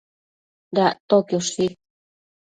Dactoquioshi 0.75 1.67